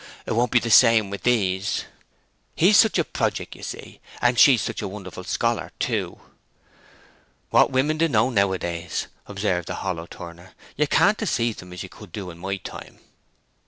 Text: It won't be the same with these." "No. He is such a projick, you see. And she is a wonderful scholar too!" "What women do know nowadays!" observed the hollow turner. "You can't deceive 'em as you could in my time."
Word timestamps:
It 0.25 0.31
won't 0.31 0.49
be 0.49 0.57
the 0.59 0.71
same 0.71 1.11
with 1.11 1.21
these." 1.21 1.81
"No. 1.81 1.85
He 2.55 2.69
is 2.69 2.77
such 2.77 2.97
a 2.97 3.03
projick, 3.03 3.53
you 3.55 3.61
see. 3.61 3.99
And 4.19 4.39
she 4.39 4.55
is 4.55 4.67
a 4.81 4.87
wonderful 4.87 5.23
scholar 5.25 5.71
too!" 5.79 6.19
"What 7.51 7.69
women 7.69 7.99
do 7.99 8.07
know 8.07 8.31
nowadays!" 8.31 9.05
observed 9.27 9.67
the 9.67 9.75
hollow 9.75 10.07
turner. 10.07 10.53
"You 10.75 10.87
can't 10.87 11.19
deceive 11.19 11.61
'em 11.61 11.71
as 11.71 11.83
you 11.83 11.89
could 11.89 12.17
in 12.17 12.39
my 12.39 12.57
time." 12.57 12.97